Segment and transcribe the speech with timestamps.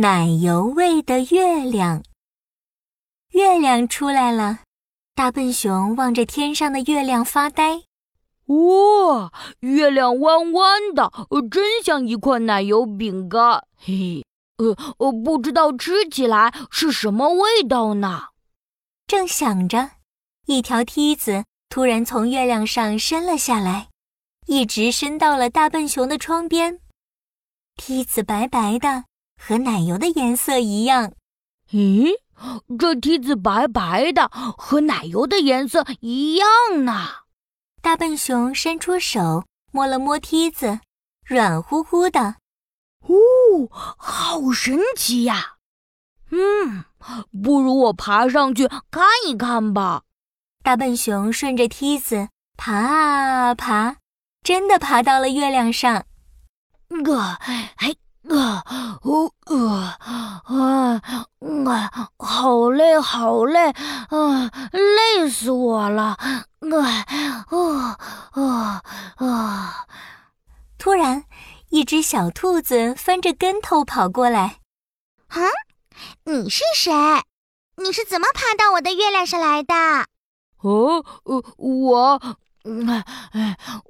[0.00, 2.02] 奶油味的月亮。
[3.32, 4.60] 月亮出来了，
[5.14, 7.82] 大笨熊望着天上的月亮发呆。
[8.46, 11.12] 哇，月亮弯弯的，
[11.50, 13.62] 真像一块奶油饼干。
[13.76, 14.24] 嘿嘿，
[14.56, 18.28] 呃呃，不知道吃起来是什么味道呢？
[19.06, 19.90] 正想着，
[20.46, 23.88] 一条梯子突然从月亮上伸了下来，
[24.46, 26.80] 一直伸到了大笨熊的窗边。
[27.76, 29.04] 梯子白白的，
[29.42, 31.14] 和奶油的颜色一样。
[31.70, 32.10] 咦，
[32.78, 36.46] 这梯子白白的，和奶油的颜色一样
[36.84, 37.06] 呢？
[37.80, 40.80] 大笨熊伸出手摸了摸梯子，
[41.24, 42.36] 软乎乎的。
[43.00, 45.56] 哦，好神奇呀！
[46.30, 46.84] 嗯，
[47.42, 50.02] 不如我爬上去看一看吧。
[50.62, 53.96] 大笨熊顺着梯子爬啊爬，
[54.44, 56.04] 真的爬到了月亮上。
[57.02, 57.70] 个，哎，
[58.28, 58.62] 啊，
[59.02, 66.46] 哦，呃，啊，啊，好累，好累，啊，累死我了，啊，
[67.50, 67.96] 哦，
[68.34, 68.82] 哦，
[69.16, 69.86] 啊！
[70.78, 71.24] 突然，
[71.70, 74.58] 一只小兔子翻着跟头跑过来。
[75.28, 75.40] 啊，
[76.24, 76.92] 你是谁？
[77.76, 79.74] 你是怎么爬到我的月亮上来的？
[80.62, 82.20] 哦，呃，我。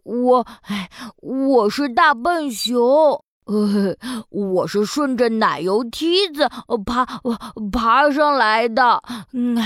[0.05, 3.97] 我哎，我是大笨熊，呃，
[4.31, 6.49] 我是顺着奶油梯子
[6.87, 7.05] 爬
[7.73, 9.03] 爬上来的。
[9.33, 9.59] 嗯，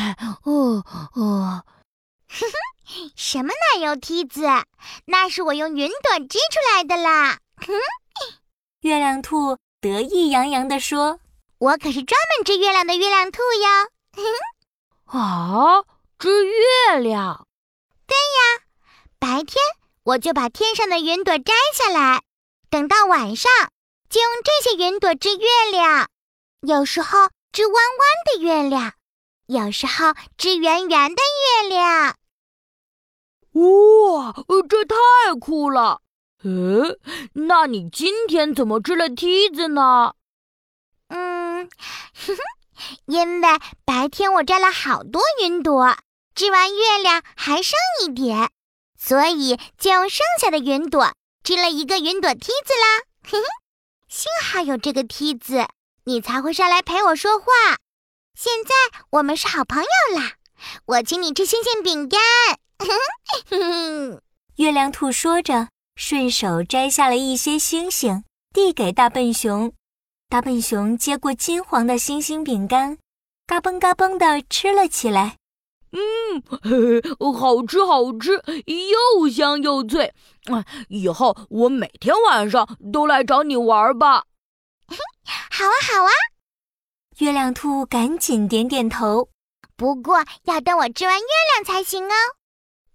[0.44, 0.82] 哦
[1.14, 1.62] 哦，
[2.28, 2.46] 哼
[2.86, 4.46] 哼，什么奶油梯子？
[5.04, 7.40] 那是我用云朵织出来的啦。
[7.58, 7.74] 哼，
[8.80, 11.20] 月亮兔得意洋洋地说
[11.60, 13.68] ：“我可是专门织月亮的月亮兔哟。”
[15.12, 15.84] 哼，啊，
[16.18, 17.46] 织月亮？
[18.06, 18.64] 对呀。
[19.18, 19.56] 白天
[20.04, 22.22] 我就把天上的云朵摘下来，
[22.70, 23.50] 等到晚上
[24.14, 26.08] 就用这些云朵织月亮。
[26.60, 27.82] 有时候织弯弯
[28.26, 28.92] 的月亮，
[29.46, 31.20] 有时候织圆圆的
[31.60, 32.16] 月亮。
[33.54, 34.32] 哇，
[34.68, 34.94] 这太
[35.40, 36.00] 酷了！
[36.44, 36.96] 呃，
[37.32, 40.14] 那你今天怎么织了梯子呢？
[41.08, 41.68] 嗯，
[42.14, 42.38] 哼哼，
[43.06, 43.48] 因为
[43.84, 45.96] 白天我摘了好多云朵，
[46.36, 48.48] 织完月亮还剩一点。
[48.96, 53.44] 所以就用剩下的云朵织了一个云朵梯子啦，嘿嘿，
[54.14, 55.66] 幸好有这个梯子，
[56.04, 57.46] 你才会上来陪我说话。
[58.38, 58.70] 现在
[59.10, 60.34] 我们是好朋友啦，
[60.84, 62.20] 我请你吃星星饼干。
[64.54, 65.66] 月亮兔说着，
[65.96, 69.72] 顺手摘下了一些星星，递给大笨熊。
[70.28, 72.96] 大笨熊接过金黄的星星饼干，
[73.48, 75.38] 嘎嘣嘎嘣地吃了起来。
[75.96, 76.42] 嗯，
[77.34, 80.12] 好吃好吃，又香又脆。
[80.46, 84.24] 啊，以后我每天晚上都来找你玩吧。
[84.88, 86.10] 好啊，好啊。
[87.18, 89.28] 月亮兔赶紧点点头。
[89.76, 92.14] 不过要等我织完月亮才行哦。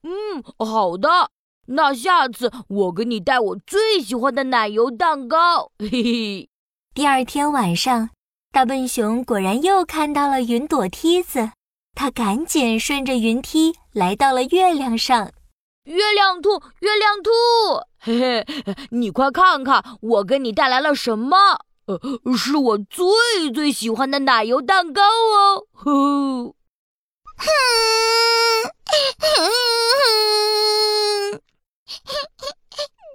[0.04, 1.32] 嗯，好的。
[1.68, 5.72] 那下次我给你带我最喜欢的奶油蛋糕。
[5.80, 6.50] 嘿嘿。
[6.94, 8.10] 第二天晚上，
[8.52, 11.52] 大笨熊果然又看到了云朵梯子。
[12.00, 15.34] 他赶紧顺着云梯来到了月亮上。
[15.84, 17.30] 月亮兔，月亮兔，
[18.00, 18.46] 嘿嘿，
[18.92, 21.36] 你快看看，我给你带来了什么？
[21.88, 22.00] 呃，
[22.38, 25.66] 是我最最喜欢的奶油蛋糕哦。
[25.74, 26.54] 哼，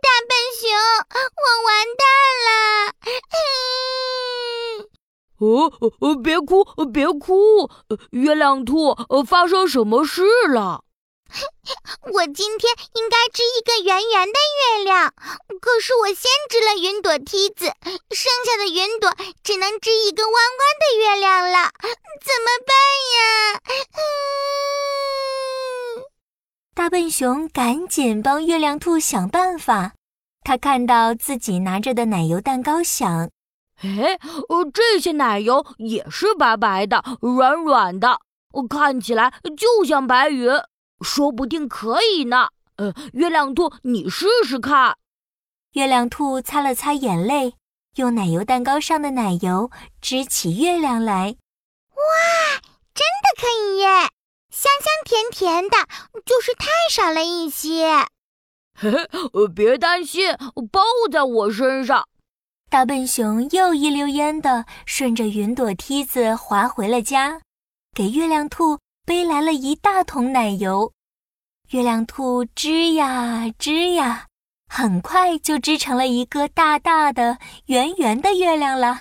[0.03, 0.69] 大笨熊，
[1.41, 2.05] 我完蛋
[2.45, 2.53] 了。
[5.66, 7.70] 哦哦，别哭，别哭！
[8.10, 8.94] 月亮兔，
[9.26, 10.82] 发生什么事了？
[12.12, 14.32] 我今天应该织一个圆圆的
[14.78, 15.12] 月亮，
[15.60, 17.72] 可是我先织了云朵梯子，
[18.10, 21.72] 剩下的云朵只能织一个弯弯的月亮了，
[22.22, 22.76] 怎么办
[23.16, 23.58] 呀？
[26.74, 29.94] 大笨熊赶紧帮月亮兔想办法。
[30.44, 33.30] 他看到自己拿着的奶油蛋糕，想。
[33.82, 34.18] 哎，
[34.48, 38.21] 呃，这些奶油也是白白的、软软的，
[38.68, 40.50] 看起来就像白云，
[41.00, 42.48] 说不定可以呢。
[42.76, 44.97] 呃，月亮兔，你试试看。
[45.72, 47.54] 月亮兔擦了擦眼泪，
[47.97, 51.36] 用奶油蛋糕上的奶油支起月亮来。
[51.91, 52.60] 哇，
[52.94, 53.86] 真的可以耶！
[54.50, 55.77] 香香甜甜的，
[56.24, 58.06] 就是太少了一些。
[58.77, 58.91] 嘿
[59.32, 60.32] 嘿，别担心，
[60.70, 60.80] 包
[61.10, 62.09] 在我身上。
[62.74, 67.41] 大笨熊又一溜烟地顺着云朵梯子滑回了家，
[67.94, 70.92] 给月亮兔背来了一大桶奶油。
[71.71, 74.26] 月亮兔织呀织呀，
[74.68, 78.88] 很快就织成了一个大大的、圆圆的月亮了。
[78.88, 78.98] 哇，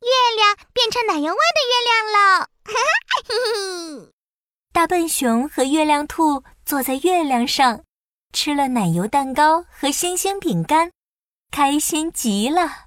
[0.00, 2.46] 月亮变成奶油味的月亮喽！
[2.62, 2.74] 哈
[3.18, 4.12] 哈，
[4.72, 7.82] 大笨熊和月亮兔坐在月亮上，
[8.32, 10.92] 吃了奶油蛋糕和星星饼干，
[11.54, 12.83] 开心极了。